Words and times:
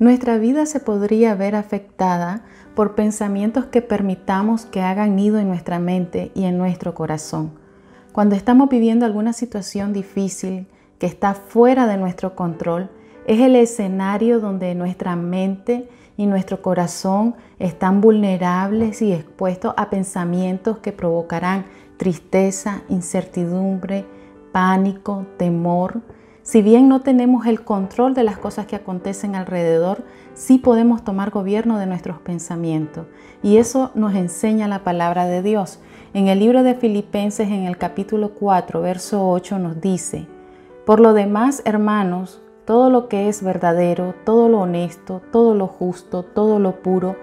Nuestra 0.00 0.38
vida 0.38 0.64
se 0.64 0.80
podría 0.80 1.34
ver 1.34 1.54
afectada 1.54 2.42
por 2.74 2.94
pensamientos 2.94 3.66
que 3.66 3.82
permitamos 3.82 4.64
que 4.64 4.80
hagan 4.80 5.14
nido 5.14 5.38
en 5.38 5.48
nuestra 5.48 5.78
mente 5.78 6.32
y 6.34 6.44
en 6.44 6.56
nuestro 6.56 6.94
corazón. 6.94 7.52
Cuando 8.10 8.34
estamos 8.34 8.70
viviendo 8.70 9.04
alguna 9.04 9.34
situación 9.34 9.92
difícil 9.92 10.66
que 10.98 11.04
está 11.04 11.34
fuera 11.34 11.86
de 11.86 11.98
nuestro 11.98 12.34
control, 12.34 12.88
es 13.26 13.40
el 13.40 13.54
escenario 13.54 14.40
donde 14.40 14.74
nuestra 14.74 15.16
mente 15.16 15.86
y 16.16 16.24
nuestro 16.24 16.62
corazón 16.62 17.34
están 17.58 18.00
vulnerables 18.00 19.02
y 19.02 19.12
expuestos 19.12 19.74
a 19.76 19.90
pensamientos 19.90 20.78
que 20.78 20.92
provocarán 20.92 21.66
tristeza, 21.98 22.80
incertidumbre, 22.88 24.06
pánico, 24.50 25.26
temor, 25.36 26.00
si 26.50 26.62
bien 26.62 26.88
no 26.88 27.00
tenemos 27.00 27.46
el 27.46 27.62
control 27.62 28.12
de 28.12 28.24
las 28.24 28.36
cosas 28.36 28.66
que 28.66 28.74
acontecen 28.74 29.36
alrededor, 29.36 30.02
sí 30.34 30.58
podemos 30.58 31.04
tomar 31.04 31.30
gobierno 31.30 31.78
de 31.78 31.86
nuestros 31.86 32.18
pensamientos. 32.18 33.06
Y 33.40 33.58
eso 33.58 33.92
nos 33.94 34.16
enseña 34.16 34.66
la 34.66 34.82
palabra 34.82 35.26
de 35.26 35.42
Dios. 35.42 35.78
En 36.12 36.26
el 36.26 36.40
libro 36.40 36.64
de 36.64 36.74
Filipenses, 36.74 37.46
en 37.46 37.66
el 37.66 37.78
capítulo 37.78 38.30
4, 38.30 38.80
verso 38.80 39.30
8, 39.30 39.60
nos 39.60 39.80
dice, 39.80 40.26
Por 40.84 40.98
lo 40.98 41.12
demás, 41.12 41.62
hermanos, 41.66 42.42
todo 42.64 42.90
lo 42.90 43.06
que 43.06 43.28
es 43.28 43.44
verdadero, 43.44 44.16
todo 44.24 44.48
lo 44.48 44.62
honesto, 44.62 45.22
todo 45.30 45.54
lo 45.54 45.68
justo, 45.68 46.24
todo 46.24 46.58
lo 46.58 46.82
puro, 46.82 47.14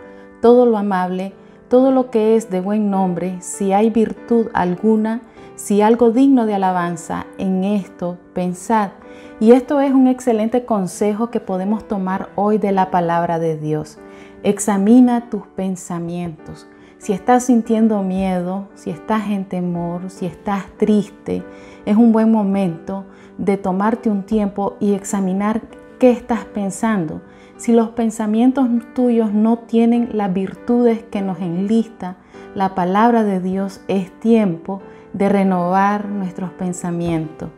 todo 0.41 0.65
lo 0.65 0.77
amable, 0.77 1.33
todo 1.67 1.91
lo 1.91 2.11
que 2.11 2.37
es 2.37 2.49
de 2.49 2.61
buen 2.61 2.89
nombre, 2.89 3.41
si 3.41 3.73
hay 3.73 3.89
virtud 3.89 4.47
alguna, 4.53 5.19
si 5.57 5.81
algo 5.81 6.11
digno 6.11 6.45
de 6.45 6.53
alabanza, 6.53 7.25
en 7.39 7.63
esto 7.63 8.19
pensad. 8.33 8.91
Y 9.39 9.53
esto 9.53 9.81
es 9.81 9.91
un 9.91 10.07
excelente 10.07 10.65
consejo 10.65 11.31
que 11.31 11.39
podemos 11.39 11.87
tomar 11.87 12.29
hoy 12.35 12.59
de 12.59 12.71
la 12.71 12.91
palabra 12.91 13.39
de 13.39 13.57
Dios. 13.57 13.97
Examina 14.43 15.31
tus 15.31 15.47
pensamientos. 15.47 16.67
Si 16.99 17.11
estás 17.11 17.45
sintiendo 17.45 18.03
miedo, 18.03 18.67
si 18.75 18.91
estás 18.91 19.29
en 19.29 19.45
temor, 19.45 20.11
si 20.11 20.27
estás 20.27 20.65
triste, 20.77 21.43
es 21.85 21.97
un 21.97 22.11
buen 22.11 22.31
momento 22.31 23.05
de 23.39 23.57
tomarte 23.57 24.11
un 24.11 24.23
tiempo 24.23 24.77
y 24.79 24.93
examinar 24.93 25.61
qué 25.97 26.11
estás 26.11 26.45
pensando. 26.45 27.21
Si 27.57 27.71
los 27.71 27.89
pensamientos 27.89 28.67
tuyos 28.93 29.33
no 29.33 29.57
tienen 29.57 30.09
las 30.13 30.31
virtudes 30.31 31.03
que 31.03 31.23
nos 31.23 31.39
enlista, 31.39 32.17
la 32.53 32.75
palabra 32.75 33.23
de 33.23 33.39
Dios 33.39 33.81
es 33.87 34.11
tiempo 34.19 34.81
renovar 35.13 36.07
nuestros 36.07 36.51
pensamientos. 36.51 37.49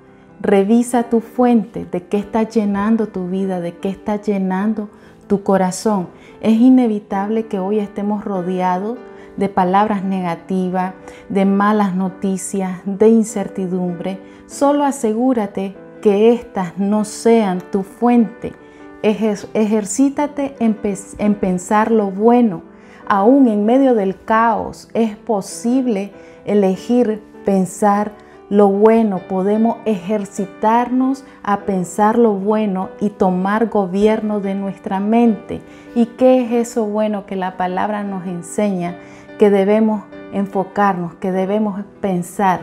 Revisa 0.42 1.03
tu 1.03 1.19
fuente, 1.19 1.86
de 1.86 2.03
qué 2.06 2.17
está 2.17 2.44
llenando 2.44 3.08
tu 3.08 3.28
vida, 3.28 3.59
de 3.59 3.75
qué 3.75 3.89
está 3.89 4.16
llenando 4.16 4.89
tu 5.28 5.44
corazón. 5.44 6.08
Es 6.41 6.59
inevitable 6.59 7.47
que 7.47 7.59
hoy 7.59 7.80
estemos 7.80 8.23
rodeados 8.23 8.97
de 9.36 9.50
palabras 9.50 10.03
negativas, 10.03 10.94
de 11.30 11.45
malas 11.45 11.95
noticias, 11.95 12.80
de 12.86 13.09
incertidumbre. 13.09 14.19
Solo 14.47 14.84
asegúrate 14.84 15.75
que 16.02 16.34
éstas 16.34 16.78
no 16.78 17.06
sean 17.06 17.61
tu 17.72 17.84
fuente. 17.84 18.53
ejercítate 19.02 20.56
en, 20.59 20.78
en 21.17 21.36
pensar 21.36 21.91
lo 21.91 22.11
bueno. 22.11 22.63
Aún 23.08 23.47
en 23.47 23.66
medio 23.66 23.95
del 23.95 24.22
caos 24.23 24.89
es 24.94 25.16
posible 25.16 26.11
elegir 26.45 27.22
pensar 27.50 28.11
lo 28.52 28.67
bueno, 28.67 29.22
podemos 29.28 29.78
ejercitarnos 29.86 31.25
a 31.42 31.61
pensar 31.61 32.19
lo 32.19 32.33
bueno 32.33 32.89
y 33.00 33.09
tomar 33.09 33.69
gobierno 33.69 34.39
de 34.39 34.53
nuestra 34.53 35.00
mente. 35.00 35.59
¿Y 35.96 36.06
qué 36.06 36.44
es 36.44 36.51
eso 36.51 36.85
bueno 36.85 37.25
que 37.25 37.35
la 37.35 37.57
palabra 37.57 38.03
nos 38.03 38.28
enseña? 38.28 38.97
Que 39.40 39.50
debemos 39.50 40.03
enfocarnos, 40.31 41.16
que 41.16 41.31
debemos 41.31 41.84
pensar. 42.01 42.59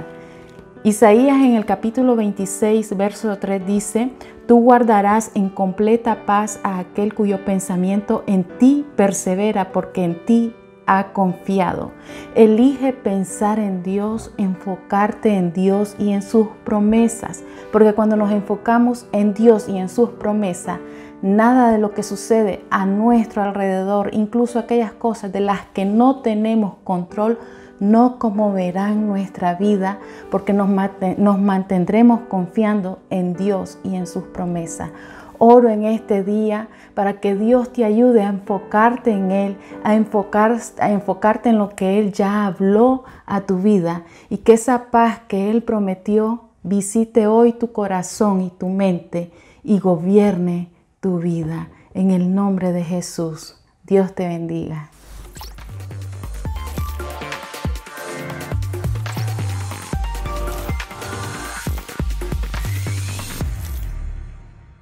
Isaías 0.84 1.38
en 1.38 1.56
el 1.56 1.64
capítulo 1.64 2.14
26, 2.14 2.96
verso 2.96 3.36
3 3.38 3.66
dice, 3.66 4.12
tú 4.46 4.60
guardarás 4.60 5.32
en 5.34 5.48
completa 5.48 6.26
paz 6.26 6.60
a 6.62 6.78
aquel 6.78 7.12
cuyo 7.12 7.44
pensamiento 7.44 8.22
en 8.28 8.44
ti 8.44 8.86
persevera, 8.94 9.72
porque 9.72 10.04
en 10.04 10.24
ti 10.24 10.54
ha 10.86 11.12
confiado. 11.12 11.90
Elige 12.34 12.92
pensar 12.92 13.58
en 13.58 13.82
Dios, 13.82 14.32
enfocarte 14.38 15.34
en 15.36 15.52
Dios 15.52 15.96
y 15.98 16.12
en 16.12 16.22
sus 16.22 16.48
promesas, 16.64 17.42
porque 17.72 17.92
cuando 17.92 18.16
nos 18.16 18.30
enfocamos 18.30 19.06
en 19.12 19.34
Dios 19.34 19.68
y 19.68 19.78
en 19.78 19.88
sus 19.88 20.10
promesas, 20.10 20.78
nada 21.22 21.70
de 21.70 21.78
lo 21.78 21.92
que 21.92 22.02
sucede 22.02 22.64
a 22.70 22.86
nuestro 22.86 23.42
alrededor, 23.42 24.10
incluso 24.12 24.58
aquellas 24.58 24.92
cosas 24.92 25.32
de 25.32 25.40
las 25.40 25.66
que 25.66 25.84
no 25.84 26.20
tenemos 26.20 26.74
control, 26.84 27.38
no 27.78 28.18
conmoverán 28.18 29.06
nuestra 29.06 29.54
vida 29.54 29.98
porque 30.30 30.52
nos, 30.52 30.70
nos 31.18 31.38
mantendremos 31.38 32.20
confiando 32.28 33.00
en 33.10 33.34
Dios 33.34 33.78
y 33.84 33.96
en 33.96 34.06
sus 34.06 34.24
promesas. 34.24 34.90
Oro 35.38 35.68
en 35.68 35.84
este 35.84 36.22
día 36.22 36.68
para 36.94 37.20
que 37.20 37.34
Dios 37.34 37.72
te 37.72 37.84
ayude 37.84 38.22
a 38.22 38.28
enfocarte 38.28 39.10
en 39.10 39.30
Él, 39.30 39.56
a, 39.84 39.94
enfocar, 39.94 40.56
a 40.78 40.90
enfocarte 40.90 41.50
en 41.50 41.58
lo 41.58 41.70
que 41.70 41.98
Él 41.98 42.12
ya 42.12 42.46
habló 42.46 43.04
a 43.26 43.42
tu 43.42 43.58
vida 43.58 44.04
y 44.30 44.38
que 44.38 44.54
esa 44.54 44.90
paz 44.90 45.20
que 45.28 45.50
Él 45.50 45.62
prometió 45.62 46.44
visite 46.62 47.26
hoy 47.26 47.52
tu 47.52 47.72
corazón 47.72 48.42
y 48.42 48.50
tu 48.50 48.68
mente 48.68 49.30
y 49.62 49.78
gobierne 49.78 50.70
tu 51.00 51.18
vida. 51.18 51.68
En 51.94 52.10
el 52.10 52.34
nombre 52.34 52.72
de 52.72 52.84
Jesús, 52.84 53.56
Dios 53.84 54.14
te 54.14 54.26
bendiga. 54.26 54.90